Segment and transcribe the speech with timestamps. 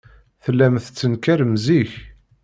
[0.43, 1.91] Tellam tettenkarem zik.